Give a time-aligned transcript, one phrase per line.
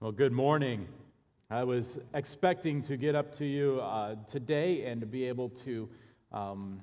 [0.00, 0.86] Well, good morning.
[1.50, 5.88] I was expecting to get up to you uh, today and to be able to
[6.30, 6.82] um,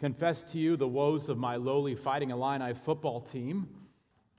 [0.00, 3.68] confess to you the woes of my lowly Fighting Illini football team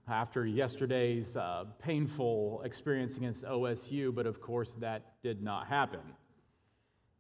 [0.08, 6.02] after yesterday's uh, painful experience against OSU, but of course that did not happen.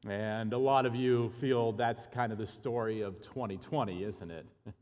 [0.07, 4.47] And a lot of you feel that's kind of the story of 2020, isn't it?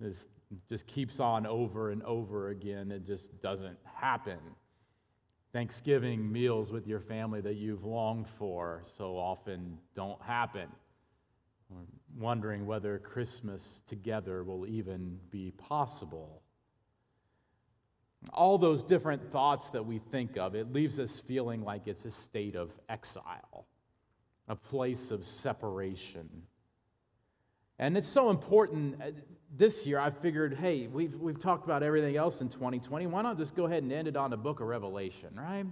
[0.00, 0.26] this
[0.68, 2.90] just keeps on over and over again.
[2.90, 4.38] It just doesn't happen.
[5.56, 10.68] Thanksgiving meals with your family that you've longed for so often don't happen.
[11.70, 11.78] We're
[12.18, 16.42] wondering whether Christmas together will even be possible.
[18.34, 22.10] All those different thoughts that we think of, it leaves us feeling like it's a
[22.10, 23.66] state of exile,
[24.48, 26.28] a place of separation.
[27.78, 29.00] And it's so important
[29.54, 33.06] this year, I figured, hey, we've, we've talked about everything else in 2020.
[33.06, 35.66] Why not just go ahead and end it on the book of Revelation, right?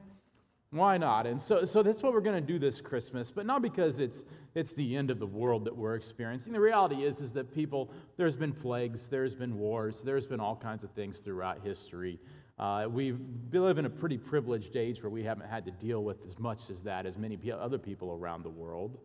[0.70, 1.27] Why not?
[1.27, 4.25] And so, so that's what we're going to do this Christmas, but not because it's,
[4.56, 6.52] it's the end of the world that we're experiencing.
[6.52, 10.56] The reality is, is that people, there's been plagues, there's been wars, there's been all
[10.56, 12.19] kinds of things throughout history.
[12.58, 13.14] Uh, we
[13.52, 16.70] live in a pretty privileged age where we haven't had to deal with as much
[16.70, 18.98] as that as many other people around the world.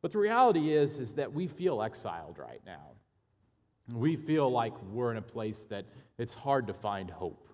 [0.00, 2.92] But the reality is, is that we feel exiled right now.
[3.92, 5.86] We feel like we're in a place that
[6.18, 7.48] it's hard to find hope.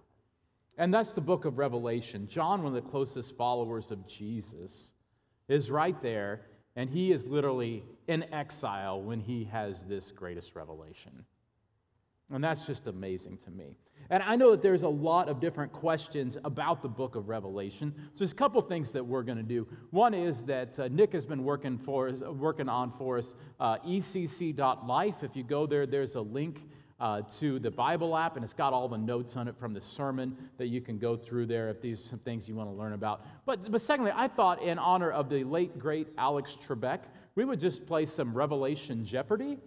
[0.77, 2.27] And that's the book of Revelation.
[2.27, 4.93] John, one of the closest followers of Jesus,
[5.49, 6.43] is right there,
[6.75, 11.25] and he is literally in exile when he has this greatest revelation.
[12.33, 13.77] And that's just amazing to me.
[14.11, 17.95] And I know that there's a lot of different questions about the book of Revelation.
[18.13, 19.67] So there's a couple things that we're going to do.
[19.91, 23.79] One is that uh, Nick has been working for us, working on for us uh,
[23.79, 25.23] ecc.life.
[25.23, 26.67] If you go there, there's a link
[27.01, 29.81] uh, to the Bible app, and it's got all the notes on it from the
[29.81, 32.75] sermon that you can go through there if these are some things you want to
[32.75, 33.27] learn about.
[33.47, 37.01] But, but secondly, I thought in honor of the late, great Alex Trebek,
[37.35, 39.59] we would just play some Revelation Jeopardy.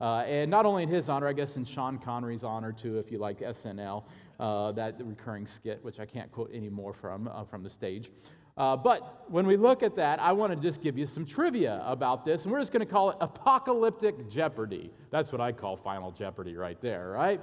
[0.00, 3.12] Uh, and not only in his honor, I guess in Sean Connery's honor too, if
[3.12, 4.04] you like SNL,
[4.38, 8.10] uh, that recurring skit, which I can't quote anymore from, uh, from the stage.
[8.56, 11.82] Uh, but when we look at that, I want to just give you some trivia
[11.86, 14.90] about this, and we're just going to call it Apocalyptic Jeopardy.
[15.10, 17.40] That's what I call Final Jeopardy right there, right?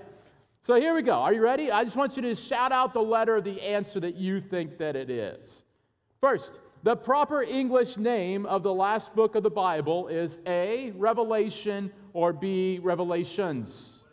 [0.64, 1.14] So here we go.
[1.14, 1.72] Are you ready?
[1.72, 4.96] I just want you to shout out the letter the answer that you think that
[4.96, 5.64] it is.
[6.20, 11.92] First, the proper English name of the last book of the Bible is A, Revelation,
[12.18, 14.04] or B, Revelations?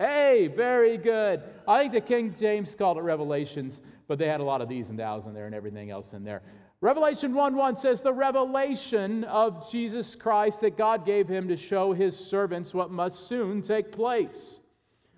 [0.00, 1.40] Hey, very good.
[1.68, 4.90] I think the King James called it Revelations, but they had a lot of these
[4.90, 6.42] and thous in there and everything else in there.
[6.80, 11.92] Revelation 1 1 says, The revelation of Jesus Christ that God gave him to show
[11.92, 14.58] his servants what must soon take place.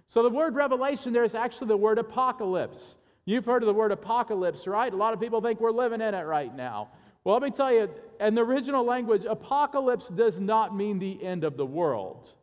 [0.06, 2.98] So the word revelation there is actually the word apocalypse.
[3.24, 4.92] You've heard of the word apocalypse, right?
[4.92, 6.90] A lot of people think we're living in it right now.
[7.24, 7.88] Well, let me tell you,
[8.20, 12.34] in the original language, apocalypse does not mean the end of the world.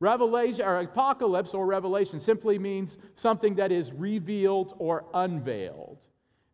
[0.00, 6.02] Revelation or apocalypse or revelation simply means something that is revealed or unveiled.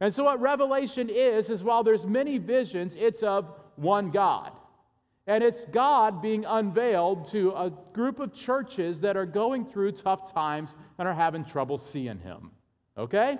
[0.01, 4.53] And so what revelation is is while there's many visions, it's of one God.
[5.27, 10.33] And it's God being unveiled to a group of churches that are going through tough
[10.33, 12.51] times and are having trouble seeing him.
[12.97, 13.39] Okay?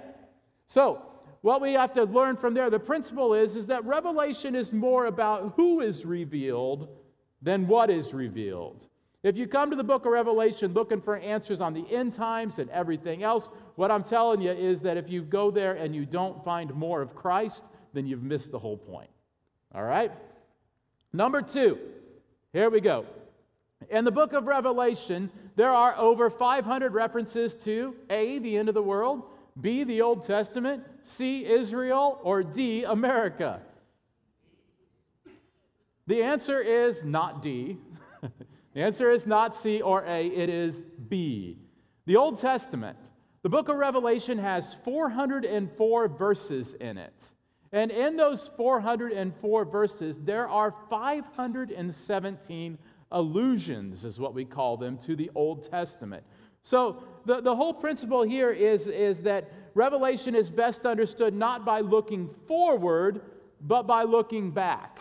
[0.67, 1.03] So,
[1.43, 5.07] what we have to learn from there, the principle is, is that revelation is more
[5.07, 6.89] about who is revealed
[7.41, 8.87] than what is revealed.
[9.23, 12.59] If you come to the book of Revelation looking for answers on the end times
[12.59, 16.07] and everything else, what I'm telling you is that if you go there and you
[16.07, 19.11] don't find more of Christ, then you've missed the whole point.
[19.75, 20.11] All right?
[21.13, 21.79] Number two,
[22.53, 23.05] here we go.
[23.91, 28.75] In the book of Revelation, there are over 500 references to A, the end of
[28.75, 29.25] the world,
[29.61, 33.61] B, the Old Testament, C, Israel, or D, America?
[36.07, 37.79] The answer is not D.
[38.75, 41.57] the answer is not C or A, it is B.
[42.07, 42.99] The Old Testament,
[43.43, 47.33] the book of Revelation has 404 verses in it.
[47.73, 52.79] And in those 404 verses, there are 517
[53.13, 56.25] allusions, is what we call them, to the Old Testament.
[56.63, 61.81] So the, the whole principle here is, is that revelation is best understood not by
[61.81, 63.23] looking forward,
[63.63, 65.01] but by looking back.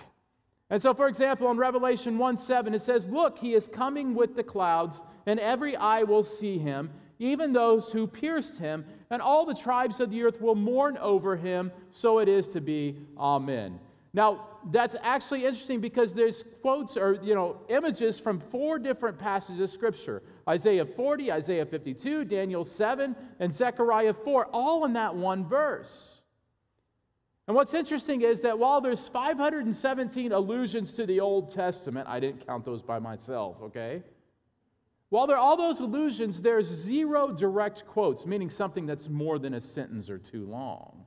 [0.69, 4.35] And so, for example, in Revelation 1 7, it says, Look, he is coming with
[4.35, 9.45] the clouds, and every eye will see him, even those who pierced him, and all
[9.45, 11.71] the tribes of the earth will mourn over him.
[11.91, 12.97] So it is to be.
[13.17, 13.79] Amen.
[14.13, 19.59] Now, that's actually interesting because there's quotes or you know images from four different passages
[19.61, 20.21] of scripture.
[20.49, 26.23] Isaiah 40, Isaiah 52, Daniel 7, and Zechariah 4, all in that one verse.
[27.47, 32.45] And what's interesting is that while there's 517 allusions to the Old Testament, I didn't
[32.45, 34.03] count those by myself, okay?
[35.09, 39.55] While there are all those allusions, there's zero direct quotes, meaning something that's more than
[39.55, 41.05] a sentence or two long.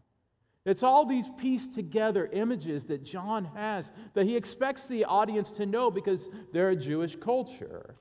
[0.65, 5.67] It's all these pieced together images that John has that he expects the audience to
[5.67, 7.97] know because they're a Jewish culture.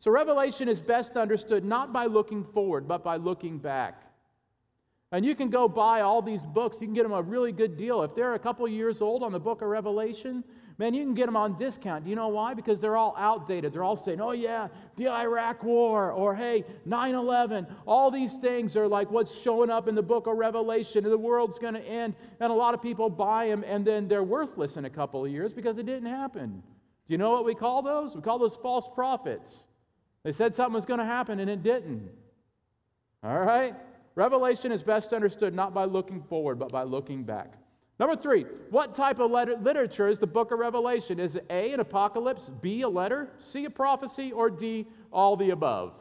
[0.00, 4.02] So, Revelation is best understood not by looking forward, but by looking back.
[5.12, 6.80] And you can go buy all these books.
[6.80, 8.02] You can get them a really good deal.
[8.02, 10.44] If they're a couple years old on the book of Revelation,
[10.78, 12.04] man, you can get them on discount.
[12.04, 12.54] Do you know why?
[12.54, 13.72] Because they're all outdated.
[13.72, 17.66] They're all saying, oh, yeah, the Iraq War, or hey, 9 11.
[17.86, 21.18] All these things are like what's showing up in the book of Revelation, and the
[21.18, 22.14] world's going to end.
[22.38, 25.30] And a lot of people buy them, and then they're worthless in a couple of
[25.30, 26.62] years because it didn't happen.
[27.08, 28.14] Do you know what we call those?
[28.14, 29.66] We call those false prophets.
[30.24, 32.10] They said something was going to happen, and it didn't.
[33.22, 33.74] All right?
[34.14, 37.54] Revelation is best understood not by looking forward, but by looking back.
[37.98, 41.20] Number three, what type of letter, literature is the book of Revelation?
[41.20, 45.50] Is it A, an apocalypse, B, a letter, C, a prophecy, or D, all the
[45.50, 45.92] above?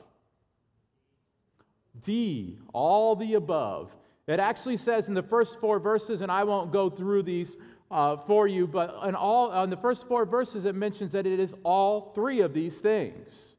[2.00, 3.94] D, all the above.
[4.28, 7.58] It actually says in the first four verses, and I won't go through these
[7.92, 11.40] uh, for you, but in all in the first four verses, it mentions that it
[11.40, 13.56] is all three of these things.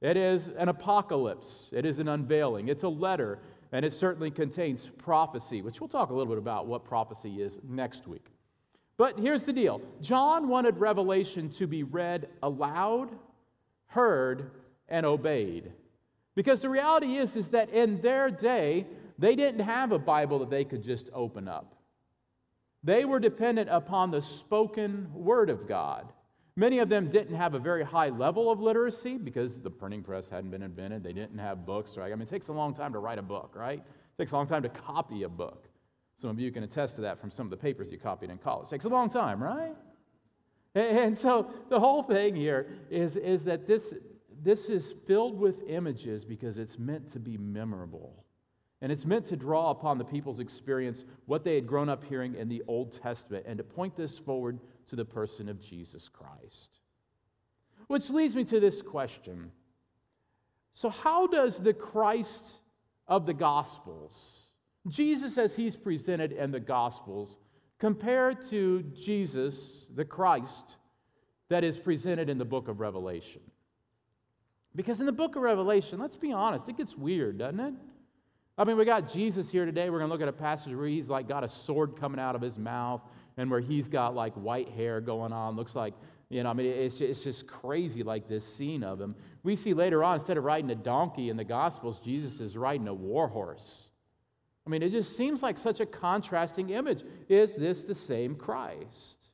[0.00, 3.38] It is an apocalypse, it is an unveiling, it's a letter,
[3.72, 7.58] and it certainly contains prophecy, which we'll talk a little bit about what prophecy is
[7.66, 8.26] next week.
[8.96, 13.10] But here's the deal John wanted Revelation to be read aloud,
[13.86, 14.50] heard,
[14.88, 15.72] and obeyed.
[16.34, 18.86] Because the reality is, is that in their day,
[19.18, 21.74] they didn't have a Bible that they could just open up.
[22.84, 26.12] They were dependent upon the spoken word of God.
[26.58, 30.28] Many of them didn't have a very high level of literacy because the printing press
[30.28, 31.02] hadn't been invented.
[31.02, 32.10] They didn't have books, right?
[32.10, 33.78] I mean, it takes a long time to write a book, right?
[33.78, 35.68] It takes a long time to copy a book.
[36.16, 38.38] Some of you can attest to that from some of the papers you copied in
[38.38, 38.68] college.
[38.68, 39.74] It takes a long time, right?
[40.74, 43.92] And so the whole thing here is, is that this,
[44.42, 48.24] this is filled with images because it's meant to be memorable.
[48.80, 52.34] And it's meant to draw upon the people's experience, what they had grown up hearing
[52.34, 56.78] in the Old Testament, and to point this forward to the person of Jesus Christ.
[57.88, 59.50] Which leads me to this question
[60.72, 62.58] So, how does the Christ
[63.08, 64.50] of the Gospels,
[64.88, 67.38] Jesus as he's presented in the Gospels,
[67.78, 70.76] compare to Jesus, the Christ,
[71.48, 73.42] that is presented in the book of Revelation?
[74.74, 77.74] Because in the book of Revelation, let's be honest, it gets weird, doesn't it?
[78.58, 79.90] I mean, we got Jesus here today.
[79.90, 82.34] We're going to look at a passage where he's like got a sword coming out
[82.34, 83.02] of his mouth
[83.36, 85.56] and where he's got like white hair going on.
[85.56, 85.94] Looks like,
[86.28, 89.14] you know, I mean, it's just, it's just crazy, like this scene of him.
[89.42, 92.88] We see later on, instead of riding a donkey in the Gospels, Jesus is riding
[92.88, 93.90] a war horse.
[94.66, 97.04] I mean, it just seems like such a contrasting image.
[97.28, 99.25] Is this the same Christ?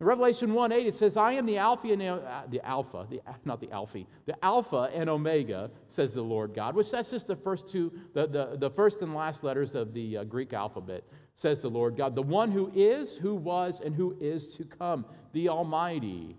[0.00, 3.20] In Revelation 1 8, it says, I am the Alpha and uh, the Alpha, the,
[3.44, 7.36] not the Alpha, the Alpha and Omega, says the Lord God, which that's just the
[7.36, 11.04] first two, the, the, the first and last letters of the uh, Greek alphabet,
[11.34, 15.04] says the Lord God, the one who is, who was, and who is to come,
[15.32, 16.36] the Almighty.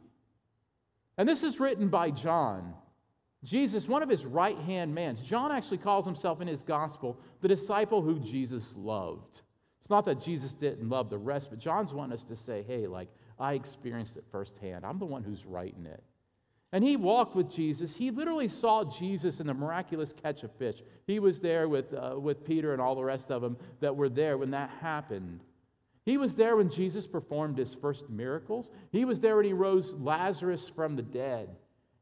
[1.18, 2.74] And this is written by John.
[3.44, 5.22] Jesus, one of his right hand mans.
[5.22, 9.44] John actually calls himself in his gospel the disciple who Jesus loved.
[9.80, 12.88] It's not that Jesus didn't love the rest, but John's wanting us to say, hey,
[12.88, 13.08] like,
[13.40, 14.86] I experienced it firsthand.
[14.86, 16.04] I'm the one who's writing it.
[16.72, 17.96] And he walked with Jesus.
[17.96, 20.82] He literally saw Jesus in the miraculous catch of fish.
[21.08, 24.10] He was there with, uh, with Peter and all the rest of them that were
[24.10, 25.42] there when that happened.
[26.06, 28.72] He was there when Jesus performed his first miracles.
[28.92, 31.56] He was there when he rose Lazarus from the dead.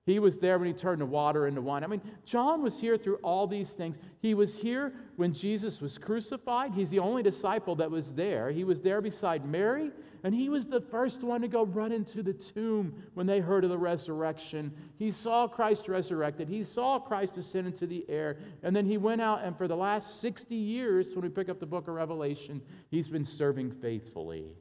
[0.06, 1.82] He was there when he turned the water into wine.
[1.84, 4.00] I mean, John was here through all these things.
[4.20, 6.74] He was here when Jesus was crucified.
[6.74, 8.52] He's the only disciple that was there.
[8.52, 9.92] He was there beside Mary,
[10.24, 13.64] and he was the first one to go run into the tomb when they heard
[13.64, 14.74] of the resurrection.
[14.98, 16.50] He saw Christ resurrected.
[16.50, 18.40] He saw Christ ascend into the air.
[18.62, 21.62] And then he went out, and for the last 60 years, when we pick up
[21.62, 24.52] the book of Revelation, he's been serving faithfully.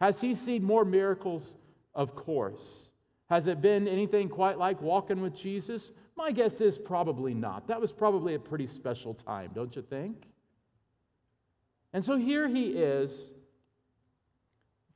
[0.00, 1.54] Has he seen more miracles?
[1.94, 2.90] Of course.
[3.30, 5.92] Has it been anything quite like walking with Jesus?
[6.16, 7.66] My guess is probably not.
[7.68, 10.26] That was probably a pretty special time, don't you think?
[11.92, 13.32] And so here he is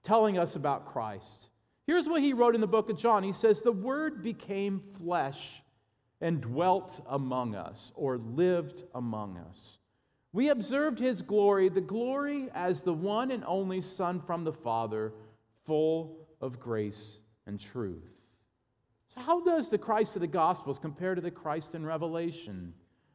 [0.03, 1.51] telling us about Christ.
[1.87, 3.23] Here's what he wrote in the book of John.
[3.23, 5.63] He says, The Word became flesh
[6.21, 9.79] and dwelt among us, or lived among us.
[10.33, 15.13] We observed his glory, the glory as the one and only Son from the Father,
[15.67, 18.22] full of grace and truth.
[19.15, 22.73] So, how does the Christ of the Gospels compare to the Christ in Revelation?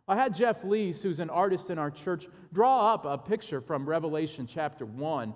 [0.07, 3.87] I had Jeff Lees, who's an artist in our church, draw up a picture from
[3.87, 5.33] Revelation chapter 1.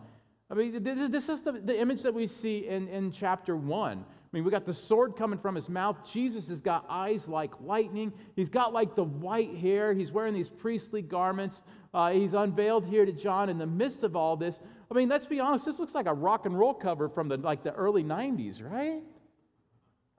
[0.51, 3.97] I mean, this is the, the image that we see in, in chapter 1.
[3.99, 5.97] I mean, we got the sword coming from his mouth.
[6.09, 8.13] Jesus has got eyes like lightning.
[8.35, 9.93] He's got like the white hair.
[9.93, 11.63] He's wearing these priestly garments.
[11.91, 14.61] Uh, he's unveiled here to John in the midst of all this.
[14.91, 17.37] I mean, let's be honest, this looks like a rock and roll cover from the,
[17.37, 19.01] like the early 90s, right?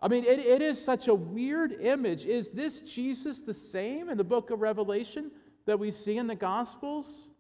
[0.03, 2.27] I mean, it, it is such a weird image.
[2.27, 5.31] Is this Jesus the same in the book of Revelation
[5.65, 7.31] that we see in the Gospels?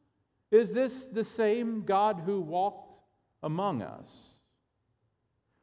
[0.52, 2.94] Is this the same God who walked
[3.42, 4.38] among us?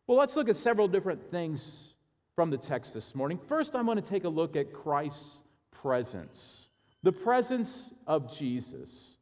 [0.08, 1.94] Well, let's look at several different things
[2.36, 3.40] from the text this morning.
[3.48, 6.68] First, I'm going to take a look at Christ's presence,
[7.04, 9.18] the presence of Jesus.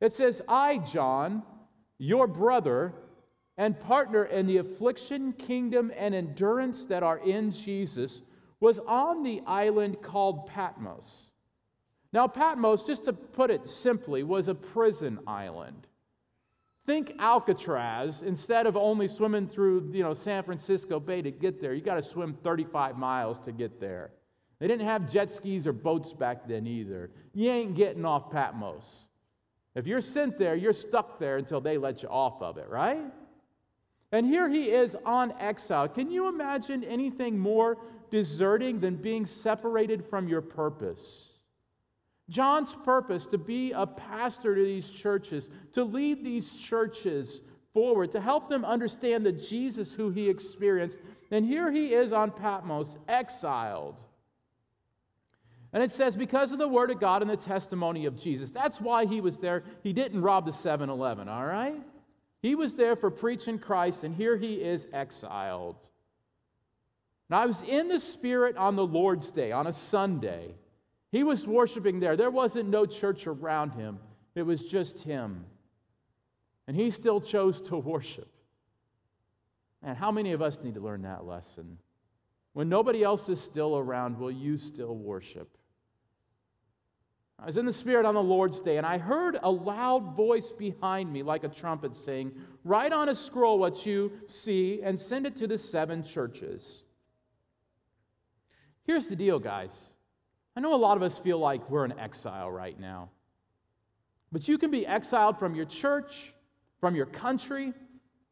[0.00, 1.42] It says, I, John,
[1.98, 2.92] your brother,
[3.58, 8.22] and partner in the affliction, kingdom, and endurance that are in Jesus,
[8.60, 11.32] was on the island called Patmos.
[12.12, 15.86] Now, Patmos, just to put it simply, was a prison island.
[16.86, 21.74] Think Alcatraz, instead of only swimming through you know, San Francisco Bay to get there,
[21.74, 24.12] you got to swim 35 miles to get there.
[24.58, 27.10] They didn't have jet skis or boats back then either.
[27.34, 29.08] You ain't getting off Patmos.
[29.74, 33.04] If you're sent there, you're stuck there until they let you off of it, right?
[34.12, 35.88] And here he is on exile.
[35.88, 37.76] Can you imagine anything more
[38.10, 41.32] deserting than being separated from your purpose?
[42.30, 48.20] John's purpose to be a pastor to these churches, to lead these churches forward, to
[48.20, 50.98] help them understand the Jesus who he experienced.
[51.30, 54.02] And here he is on Patmos, exiled.
[55.72, 58.50] And it says, because of the word of God and the testimony of Jesus.
[58.50, 59.64] That's why he was there.
[59.82, 61.82] He didn't rob the 7 Eleven, all right?
[62.40, 65.88] He was there for preaching Christ, and here he is exiled.
[67.28, 70.54] Now, I was in the Spirit on the Lord's Day, on a Sunday.
[71.10, 72.16] He was worshiping there.
[72.16, 73.98] There wasn't no church around him,
[74.34, 75.44] it was just him.
[76.66, 78.28] And he still chose to worship.
[79.82, 81.78] And how many of us need to learn that lesson?
[82.52, 85.57] When nobody else is still around, will you still worship?
[87.40, 90.50] I was in the Spirit on the Lord's day, and I heard a loud voice
[90.50, 92.32] behind me, like a trumpet, saying,
[92.64, 96.84] Write on a scroll what you see and send it to the seven churches.
[98.84, 99.94] Here's the deal, guys.
[100.56, 103.10] I know a lot of us feel like we're in exile right now.
[104.32, 106.34] But you can be exiled from your church,
[106.80, 107.72] from your country,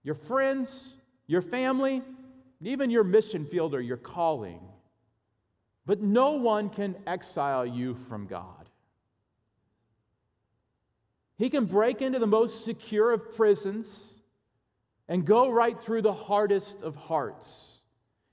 [0.02, 0.96] your friends,
[1.28, 2.02] your family,
[2.60, 4.60] even your mission field or your calling.
[5.84, 8.55] But no one can exile you from God.
[11.38, 14.21] He can break into the most secure of prisons
[15.09, 17.81] and go right through the hardest of hearts.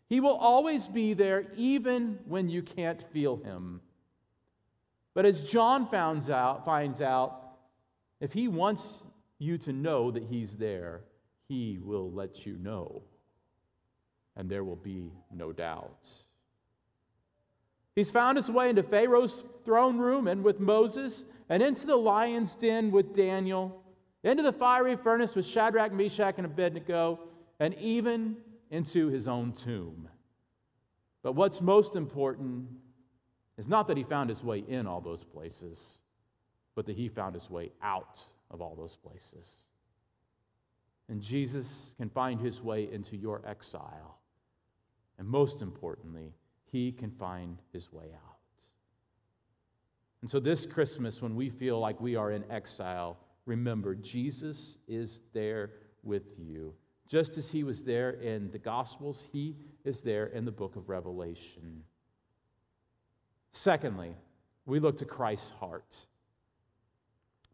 [0.07, 3.81] He will always be there, even when you can't feel him.
[5.13, 7.41] But as John finds out, finds out,
[8.19, 9.03] if he wants
[9.37, 11.01] you to know that he's there,
[11.47, 13.03] he will let you know.
[14.35, 16.07] And there will be no doubt.
[17.95, 22.55] He's found his way into Pharaoh's throne room and with Moses, and into the lion's
[22.55, 23.83] den with Daniel,
[24.23, 27.19] into the fiery furnace with Shadrach, Meshach, and Abednego,
[27.59, 28.37] and even
[28.71, 30.09] into his own tomb.
[31.21, 32.67] But what's most important
[33.57, 35.99] is not that he found his way in all those places,
[36.75, 39.51] but that he found his way out of all those places.
[41.09, 44.17] And Jesus can find his way into your exile.
[45.19, 46.33] And most importantly,
[46.73, 48.33] he can find his way out.
[50.21, 55.21] And so, this Christmas, when we feel like we are in exile, remember Jesus is
[55.33, 55.69] there
[56.01, 56.73] with you.
[57.07, 60.89] Just as he was there in the Gospels, he is there in the book of
[60.89, 61.83] Revelation.
[63.51, 64.15] Secondly,
[64.65, 65.97] we look to Christ's heart.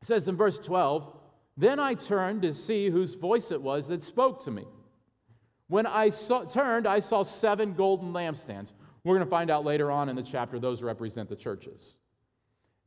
[0.01, 1.13] It says in verse 12,
[1.57, 4.63] Then I turned to see whose voice it was that spoke to me.
[5.67, 8.73] When I saw, turned, I saw seven golden lampstands.
[9.09, 11.97] We're going to find out later on in the chapter, those represent the churches.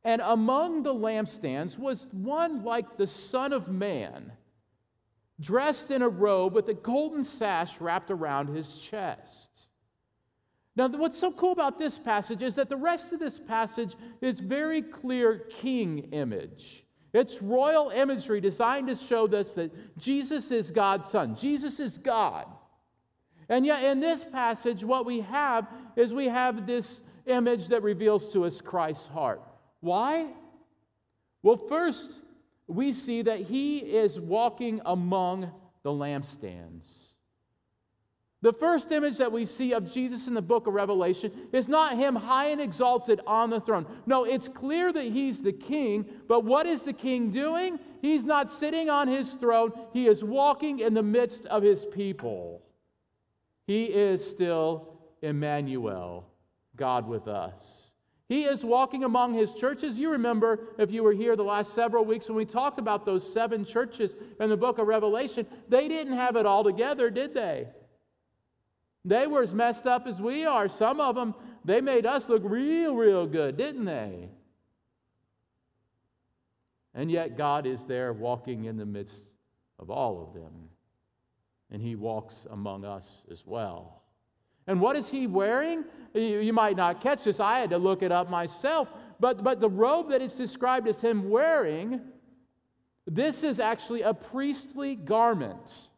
[0.05, 4.31] And among the lampstands was one like the Son of Man,
[5.41, 9.67] dressed in a robe with a golden sash wrapped around his chest.
[10.77, 14.39] Now, what's so cool about this passage is that the rest of this passage is
[14.39, 16.85] very clear king image.
[17.11, 21.35] It's royal imagery designed to show us that Jesus is God's son.
[21.35, 22.45] Jesus is God.
[23.53, 28.33] And yet, in this passage, what we have is we have this image that reveals
[28.33, 29.43] to us Christ's heart.
[29.79, 30.25] Why?
[31.43, 32.19] Well, first,
[32.65, 35.51] we see that he is walking among
[35.83, 37.09] the lampstands.
[38.41, 41.95] The first image that we see of Jesus in the book of Revelation is not
[41.95, 43.85] him high and exalted on the throne.
[44.07, 47.77] No, it's clear that he's the king, but what is the king doing?
[48.01, 52.62] He's not sitting on his throne, he is walking in the midst of his people.
[53.65, 56.27] He is still Emmanuel,
[56.75, 57.93] God with us.
[58.29, 59.99] He is walking among his churches.
[59.99, 63.31] You remember, if you were here the last several weeks when we talked about those
[63.31, 67.67] seven churches in the book of Revelation, they didn't have it all together, did they?
[69.05, 70.67] They were as messed up as we are.
[70.67, 74.29] Some of them, they made us look real, real good, didn't they?
[76.95, 79.33] And yet, God is there walking in the midst
[79.79, 80.69] of all of them.
[81.73, 84.03] And He walks among us as well.
[84.67, 85.83] And what is He wearing?
[86.13, 87.41] You, you might not catch this.
[87.41, 88.87] I had to look it up myself.
[89.19, 91.99] But, but the robe that is described as Him wearing,
[93.05, 95.89] this is actually a priestly garment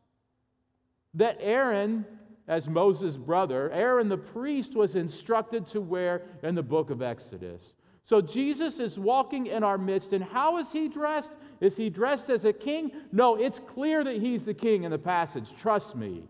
[1.14, 2.06] that Aaron
[2.48, 7.76] as Moses' brother, Aaron the priest was instructed to wear in the book of Exodus.
[8.04, 11.38] So Jesus is walking in our midst, and how is he dressed?
[11.62, 12.92] Is he dressed as a king?
[13.12, 16.24] No, it's clear that he's the king in the passage, trust me.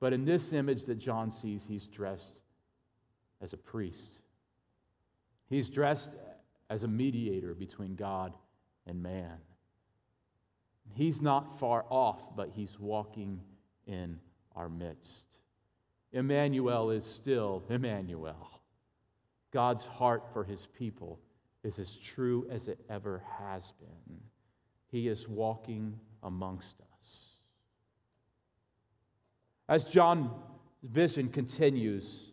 [0.00, 2.40] But in this image that John sees, he's dressed
[3.42, 4.20] as a priest.
[5.48, 6.16] He's dressed
[6.70, 8.32] as a mediator between God
[8.86, 9.36] and man.
[10.94, 13.40] He's not far off, but he's walking
[13.86, 14.18] in
[14.56, 15.40] our midst.
[16.12, 18.60] Emmanuel is still Emmanuel.
[19.52, 21.20] God's heart for his people
[21.62, 24.20] is as true as it ever has been.
[24.90, 27.36] He is walking amongst us.
[29.68, 30.30] As John's
[30.82, 32.32] vision continues,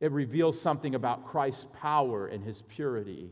[0.00, 3.30] it reveals something about Christ's power and his purity.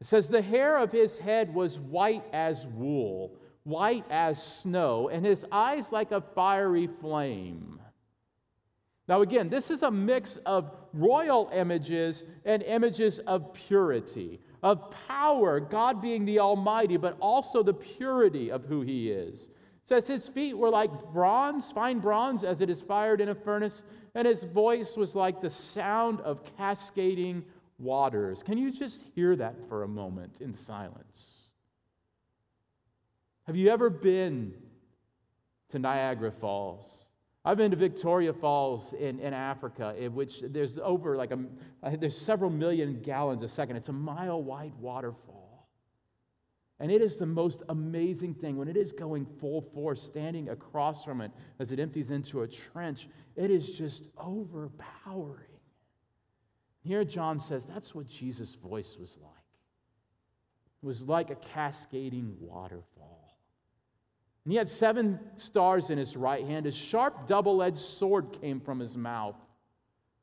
[0.00, 5.24] It says, The hair of his head was white as wool white as snow, and
[5.24, 7.78] his eyes like a fiery flame.
[9.06, 15.60] Now, again, this is a mix of royal images and images of purity, of power,
[15.60, 19.44] God being the Almighty, but also the purity of who He is.
[19.44, 23.34] It says his feet were like bronze, fine bronze, as it is fired in a
[23.34, 27.44] furnace, and his voice was like the sound of cascading
[27.78, 28.42] waters.
[28.42, 31.48] Can you just hear that for a moment in silence?
[33.46, 34.52] Have you ever been
[35.70, 37.07] to Niagara Falls?
[37.48, 42.14] I've been to Victoria Falls in, in Africa, in which there's over like a, there's
[42.14, 43.76] several million gallons a second.
[43.76, 45.66] It's a mile wide waterfall.
[46.78, 51.06] And it is the most amazing thing when it is going full force, standing across
[51.06, 53.08] from it as it empties into a trench.
[53.34, 55.46] It is just overpowering.
[56.82, 59.32] Here, John says that's what Jesus' voice was like.
[60.82, 63.17] It was like a cascading waterfall.
[64.44, 66.66] And he had seven stars in his right hand.
[66.66, 69.36] A sharp, double edged sword came from his mouth.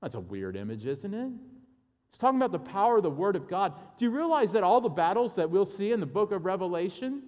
[0.02, 1.32] That's a weird image, isn't it?
[2.10, 3.74] It's talking about the power of the Word of God.
[3.98, 7.24] Do you realize that all the battles that we'll see in the book of Revelation,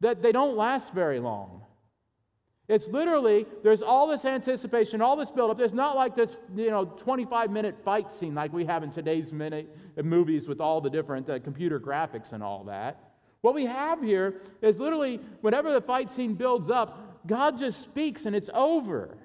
[0.00, 1.62] that they don't last very long?
[2.68, 5.58] It's literally, there's all this anticipation, all this buildup.
[5.58, 9.32] There's not like this, you know, 25 minute fight scene like we have in today's
[9.32, 13.09] minute movies with all the different uh, computer graphics and all that.
[13.42, 18.26] What we have here is literally whenever the fight scene builds up, God just speaks
[18.26, 19.16] and it's over.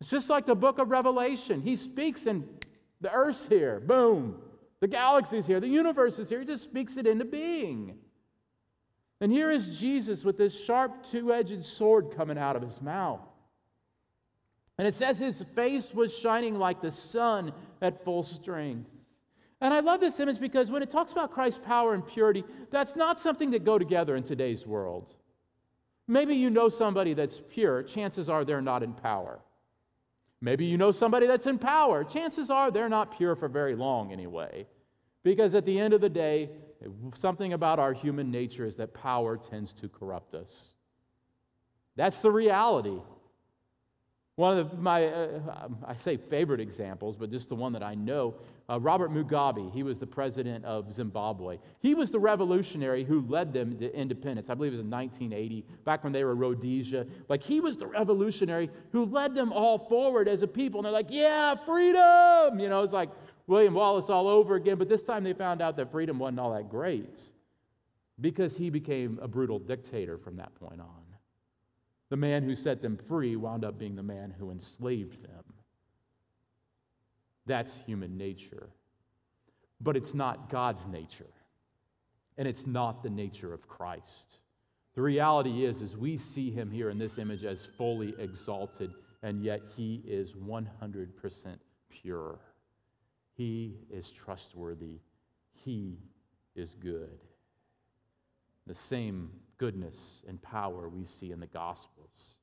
[0.00, 1.62] It's just like the book of Revelation.
[1.62, 2.46] He speaks and
[3.00, 4.36] the earth's here, boom.
[4.80, 6.40] The galaxy's here, the universe is here.
[6.40, 7.96] He just speaks it into being.
[9.20, 13.20] And here is Jesus with this sharp two edged sword coming out of his mouth.
[14.76, 18.90] And it says his face was shining like the sun at full strength.
[19.64, 22.96] And I love this image because when it talks about Christ's power and purity, that's
[22.96, 25.14] not something that go together in today's world.
[26.06, 29.40] Maybe you know somebody that's pure, chances are they're not in power.
[30.42, 34.12] Maybe you know somebody that's in power, chances are they're not pure for very long
[34.12, 34.66] anyway.
[35.22, 36.50] Because at the end of the day,
[37.14, 40.74] something about our human nature is that power tends to corrupt us.
[41.96, 43.00] That's the reality.
[44.36, 48.34] One of my, uh, I say favorite examples, but just the one that I know,
[48.70, 51.58] uh, Robert Mugabe, he was the president of Zimbabwe.
[51.80, 54.48] He was the revolutionary who led them to independence.
[54.48, 57.06] I believe it was in 1980, back when they were Rhodesia.
[57.28, 60.80] Like, he was the revolutionary who led them all forward as a people.
[60.80, 62.58] And they're like, yeah, freedom!
[62.58, 63.10] You know, it's like
[63.46, 64.78] William Wallace all over again.
[64.78, 67.20] But this time they found out that freedom wasn't all that great
[68.20, 71.02] because he became a brutal dictator from that point on.
[72.08, 75.44] The man who set them free wound up being the man who enslaved them.
[77.46, 78.68] That's human nature.
[79.80, 81.30] But it's not God's nature.
[82.38, 84.38] And it's not the nature of Christ.
[84.94, 89.42] The reality is, is we see him here in this image as fully exalted, and
[89.42, 91.56] yet he is 100%
[91.90, 92.38] pure.
[93.36, 95.00] He is trustworthy.
[95.52, 95.98] He
[96.54, 97.20] is good.
[98.66, 102.36] The same goodness and power we see in the Gospels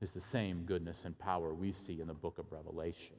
[0.00, 3.16] is the same goodness and power we see in the book of Revelation.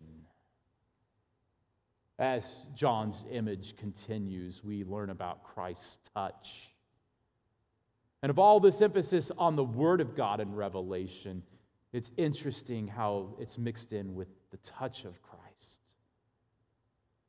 [2.17, 6.69] As John's image continues, we learn about Christ's touch.
[8.21, 11.43] And of all this emphasis on the Word of God in Revelation,
[11.91, 15.79] it's interesting how it's mixed in with the touch of Christ.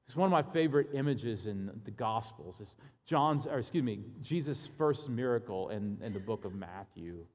[0.06, 2.60] It's one of my favorite images in the Gospels.
[2.60, 7.26] Is John's, or excuse me, Jesus' first miracle in, in the book of Matthew.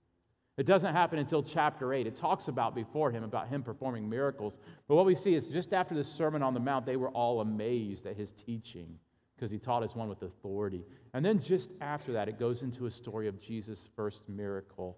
[0.57, 2.07] It doesn't happen until chapter 8.
[2.07, 4.59] It talks about before him, about him performing miracles.
[4.87, 7.41] But what we see is just after the Sermon on the Mount, they were all
[7.41, 8.99] amazed at his teaching
[9.35, 10.85] because he taught as one with authority.
[11.13, 14.97] And then just after that, it goes into a story of Jesus' first miracle.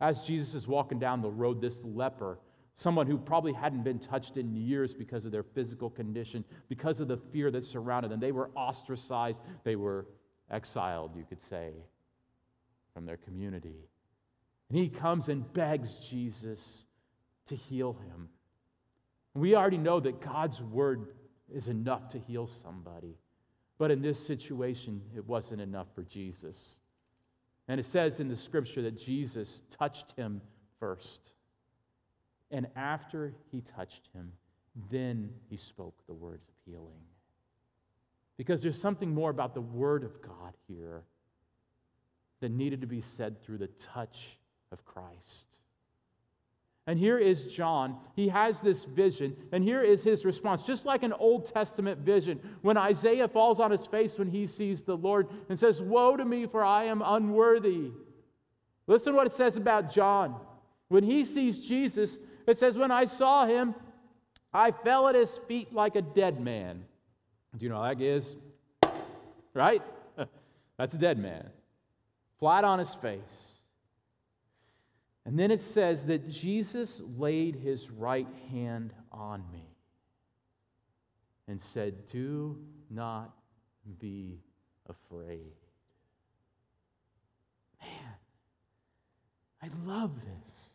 [0.00, 2.38] As Jesus is walking down the road, this leper,
[2.74, 7.08] someone who probably hadn't been touched in years because of their physical condition, because of
[7.08, 10.06] the fear that surrounded them, they were ostracized, they were
[10.50, 11.72] exiled, you could say,
[12.94, 13.76] from their community.
[14.72, 16.86] And he comes and begs Jesus
[17.44, 18.30] to heal him.
[19.34, 21.08] We already know that God's word
[21.52, 23.18] is enough to heal somebody.
[23.76, 26.80] But in this situation, it wasn't enough for Jesus.
[27.68, 30.40] And it says in the scripture that Jesus touched him
[30.80, 31.32] first.
[32.50, 34.32] And after he touched him,
[34.90, 37.04] then he spoke the words of healing.
[38.38, 41.02] Because there's something more about the word of God here
[42.40, 44.38] that needed to be said through the touch
[44.72, 45.46] of Christ.
[46.86, 47.96] And here is John.
[48.16, 50.66] He has this vision, and here is his response.
[50.66, 54.82] Just like an Old Testament vision, when Isaiah falls on his face when he sees
[54.82, 57.92] the Lord and says, Woe to me, for I am unworthy.
[58.88, 60.34] Listen what it says about John.
[60.88, 63.76] When he sees Jesus, it says, When I saw him,
[64.52, 66.84] I fell at his feet like a dead man.
[67.56, 68.36] Do you know how that is?
[69.54, 69.82] Right?
[70.78, 71.48] That's a dead man.
[72.40, 73.51] Flat on his face.
[75.24, 79.76] And then it says that Jesus laid his right hand on me
[81.46, 82.58] and said, Do
[82.90, 83.32] not
[84.00, 84.40] be
[84.88, 85.54] afraid.
[87.80, 88.14] Man,
[89.62, 90.70] I love this.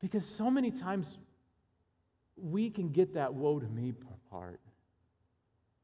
[0.00, 1.18] Because so many times
[2.36, 3.94] we can get that woe to me
[4.30, 4.60] part.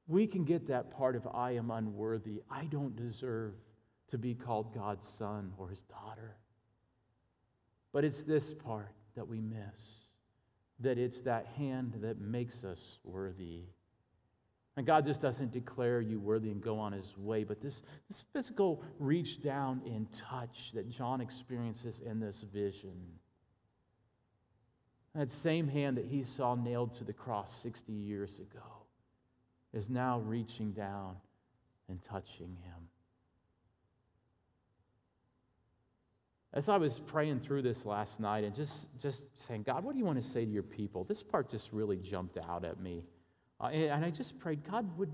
[0.09, 2.43] We can get that part of I am unworthy.
[2.51, 3.55] I don't deserve
[4.09, 6.37] to be called God's son or his daughter.
[7.93, 10.01] But it's this part that we miss
[10.81, 13.61] that it's that hand that makes us worthy.
[14.77, 18.25] And God just doesn't declare you worthy and go on his way, but this, this
[18.33, 22.95] physical reach down in touch that John experiences in this vision.
[25.15, 28.63] That same hand that he saw nailed to the cross 60 years ago
[29.75, 31.17] is now reaching down
[31.89, 32.89] and touching him.
[36.53, 39.99] As I was praying through this last night and just, just saying, God, what do
[39.99, 41.05] you want to say to your people?
[41.05, 43.05] This part just really jumped out at me.
[43.61, 45.13] Uh, and, and I just prayed, God, would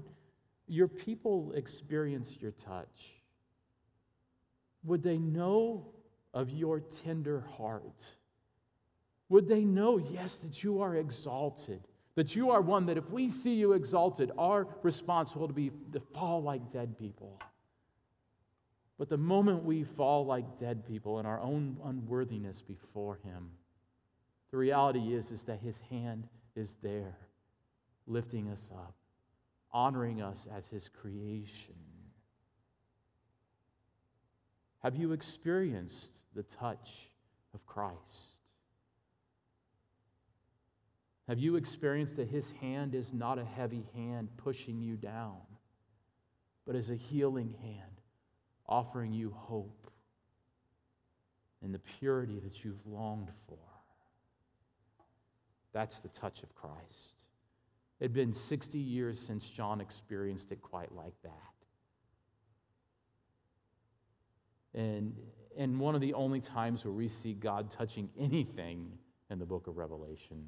[0.67, 3.13] your people experience your touch?
[4.85, 5.87] Would they know
[6.33, 8.03] of your tender heart?
[9.29, 11.81] Would they know, yes, that you are exalted,
[12.15, 16.01] that you are one that if we see you exalted, our response will be to
[16.01, 17.39] fall like dead people.
[18.99, 23.51] But the moment we fall like dead people in our own unworthiness before Him,
[24.51, 27.19] the reality is, is that His hand is there,
[28.07, 28.95] lifting us up,
[29.73, 31.75] honoring us as His creation.
[34.83, 37.11] Have you experienced the touch
[37.53, 38.39] of Christ?
[41.29, 45.41] Have you experienced that His hand is not a heavy hand pushing you down,
[46.65, 47.96] but is a healing hand?
[48.69, 49.91] Offering you hope
[51.63, 53.59] and the purity that you've longed for.
[55.73, 57.25] That's the touch of Christ.
[58.01, 61.53] It had been 60 years since John experienced it quite like that.
[64.75, 65.15] And,
[65.57, 68.91] and one of the only times where we see God touching anything
[69.31, 70.47] in the book of Revelation,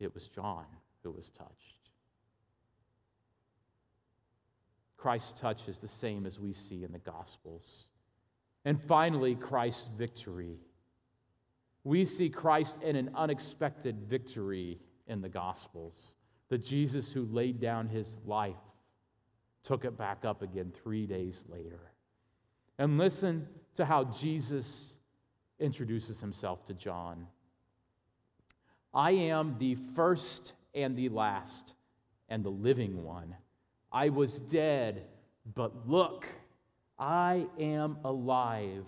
[0.00, 0.66] it was John
[1.02, 1.75] who was touched.
[4.96, 7.86] Christ's touch is the same as we see in the Gospels.
[8.64, 10.58] And finally, Christ's victory.
[11.84, 16.16] We see Christ in an unexpected victory in the Gospels.
[16.48, 18.56] The Jesus who laid down his life
[19.62, 21.80] took it back up again three days later.
[22.78, 24.98] And listen to how Jesus
[25.58, 27.26] introduces himself to John.
[28.92, 31.74] I am the first and the last
[32.28, 33.34] and the living one.
[33.92, 35.04] I was dead,
[35.54, 36.26] but look,
[36.98, 38.84] I am alive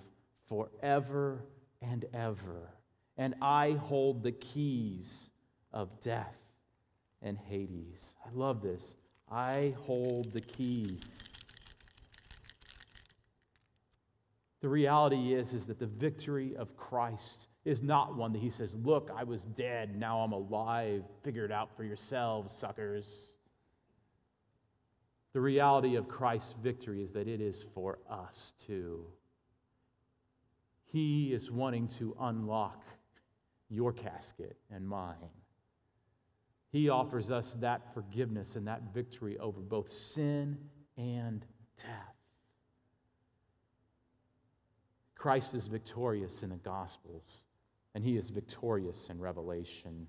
[0.48, 1.44] forever
[1.82, 2.70] and ever,
[3.16, 5.30] and I hold the keys
[5.72, 6.36] of death
[7.22, 8.14] and Hades.
[8.24, 8.96] I love this.
[9.30, 11.00] I hold the keys.
[14.60, 18.74] The reality is, is that the victory of Christ is not one that he says,
[18.74, 21.04] Look, I was dead, now I'm alive.
[21.22, 23.34] Figure it out for yourselves, suckers.
[25.32, 29.04] The reality of Christ's victory is that it is for us too.
[30.86, 32.82] He is wanting to unlock
[33.68, 35.16] your casket and mine.
[36.70, 40.58] He offers us that forgiveness and that victory over both sin
[40.96, 41.44] and
[41.76, 42.14] death.
[45.14, 47.42] Christ is victorious in the Gospels,
[47.94, 50.06] and he is victorious in Revelation.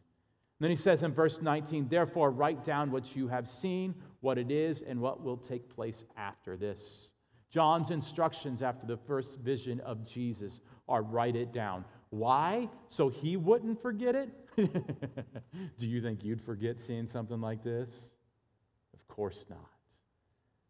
[0.59, 4.51] Then he says in verse 19, Therefore, write down what you have seen, what it
[4.51, 7.11] is, and what will take place after this.
[7.49, 11.85] John's instructions after the first vision of Jesus are write it down.
[12.09, 12.69] Why?
[12.89, 14.29] So he wouldn't forget it?
[15.77, 18.11] Do you think you'd forget seeing something like this?
[18.93, 19.59] Of course not.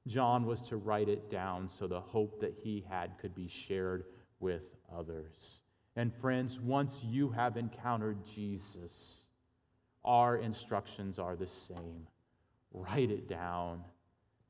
[0.07, 4.05] John was to write it down so the hope that he had could be shared
[4.39, 4.63] with
[4.95, 5.61] others.
[5.95, 9.25] And friends, once you have encountered Jesus,
[10.03, 12.07] our instructions are the same.
[12.71, 13.83] Write it down,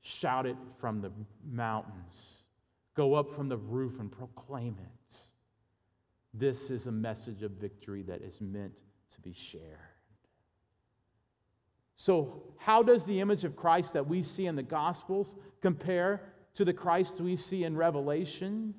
[0.01, 1.12] shout it from the
[1.49, 2.43] mountains,
[2.95, 5.19] go up from the roof and proclaim it.
[6.33, 8.81] This is a message of victory that is meant
[9.13, 9.77] to be shared.
[11.95, 16.21] So, how does the image of Christ that we see in the Gospels compare
[16.53, 18.73] to the Christ we see in Revelation?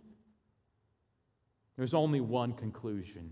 [1.77, 3.31] There's only one conclusion,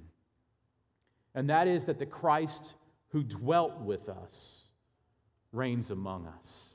[1.35, 2.75] and that is that the Christ
[3.09, 4.69] who dwelt with us
[5.53, 6.75] reigns among us.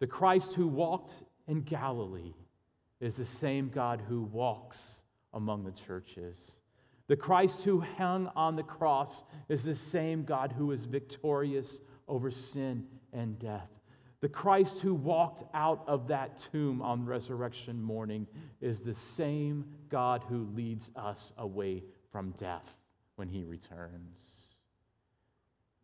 [0.00, 2.34] The Christ who walked in Galilee
[3.00, 5.04] is the same God who walks
[5.34, 6.60] among the churches.
[7.08, 12.30] The Christ who hung on the cross is the same God who is victorious over
[12.30, 13.68] sin and death.
[14.20, 18.26] The Christ who walked out of that tomb on resurrection morning
[18.60, 21.82] is the same God who leads us away
[22.12, 22.76] from death
[23.16, 24.51] when he returns.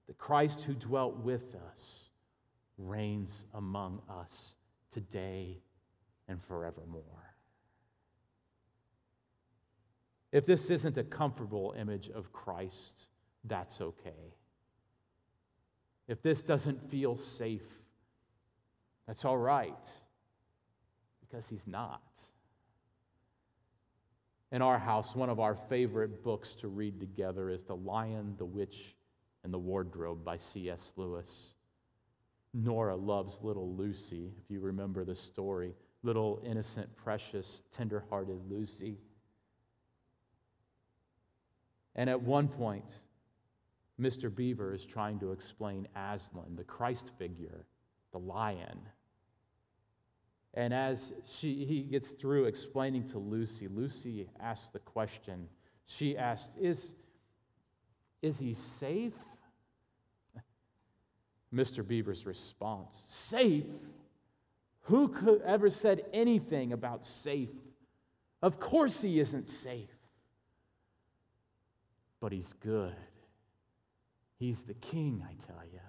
[0.09, 2.09] The Christ who dwelt with us
[2.79, 4.57] reigns among us
[4.91, 5.59] today
[6.29, 7.03] and forevermore.
[10.33, 13.07] If this isn't a comfortable image of Christ,
[13.45, 14.35] that's okay.
[16.07, 17.81] If this doesn't feel safe,
[19.07, 19.89] that's all right,
[21.21, 22.03] because he's not.
[24.51, 28.47] In our house, one of our favorite books to read together is The Lion, the
[28.47, 28.95] Witch,
[29.45, 30.93] and the Wardrobe by C.S.
[30.97, 31.55] Lewis.
[32.55, 35.75] Nora loves little Lucy, if you remember the story.
[36.03, 38.99] Little, innocent, precious, tender hearted Lucy.
[41.95, 43.01] And at one point,
[44.01, 44.35] Mr.
[44.35, 47.67] Beaver is trying to explain Aslan, the Christ figure,
[48.13, 48.81] the lion.
[50.55, 55.49] And as she, he gets through explaining to Lucy, Lucy asks the question.
[55.87, 56.95] She asked, Is,
[58.23, 59.15] is he safe?
[61.55, 61.87] Mr.
[61.87, 63.65] Beaver's response Safe?
[64.83, 67.51] Who could ever said anything about safe?
[68.41, 69.91] Of course he isn't safe.
[72.21, 72.95] But he's good.
[74.39, 75.81] He's the king, I tell you.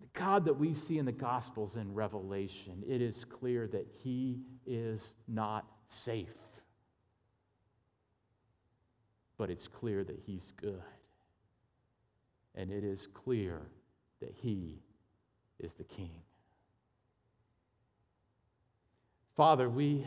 [0.00, 4.38] The God that we see in the Gospels and Revelation, it is clear that he
[4.64, 6.34] is not safe.
[9.38, 10.82] But it's clear that he's good.
[12.54, 13.60] And it is clear
[14.20, 14.80] that he
[15.58, 16.22] is the king.
[19.36, 20.06] Father, we,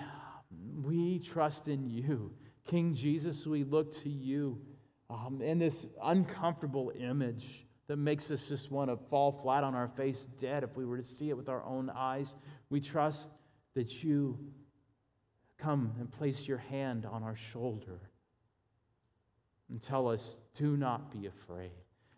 [0.83, 2.33] we trust in you.
[2.65, 4.59] King Jesus, we look to you
[5.09, 9.87] um, in this uncomfortable image that makes us just want to fall flat on our
[9.87, 12.35] face dead if we were to see it with our own eyes.
[12.69, 13.31] We trust
[13.75, 14.37] that you
[15.57, 18.08] come and place your hand on our shoulder
[19.69, 21.71] and tell us, do not be afraid.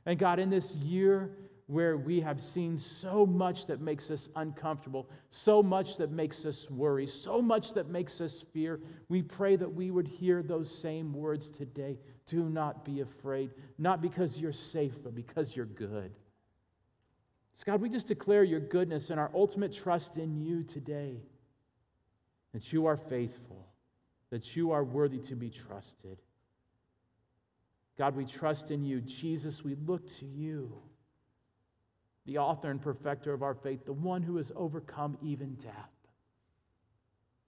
[0.05, 1.37] And God, in this year
[1.67, 6.69] where we have seen so much that makes us uncomfortable, so much that makes us
[6.69, 11.13] worry, so much that makes us fear, we pray that we would hear those same
[11.13, 11.97] words today.
[12.25, 16.11] Do not be afraid, not because you're safe, but because you're good.
[17.53, 21.21] So, God, we just declare your goodness and our ultimate trust in you today.
[22.53, 23.65] that you are faithful,
[24.29, 26.17] that you are worthy to be trusted.
[27.97, 29.01] God, we trust in you.
[29.01, 30.73] Jesus, we look to you,
[32.25, 35.91] the author and perfecter of our faith, the one who has overcome even death.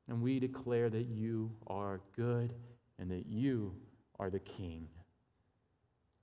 [0.07, 2.53] And we declare that you are good
[2.99, 3.73] and that you
[4.19, 4.87] are the King.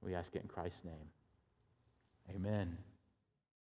[0.02, 1.08] We ask it in Christ's name.
[2.34, 2.76] Amen.